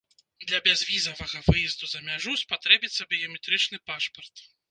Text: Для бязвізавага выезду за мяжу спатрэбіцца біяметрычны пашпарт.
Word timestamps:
Для 0.51 0.59
бязвізавага 0.67 1.41
выезду 1.49 1.89
за 1.91 2.01
мяжу 2.09 2.33
спатрэбіцца 2.43 3.09
біяметрычны 3.13 3.77
пашпарт. 3.93 4.47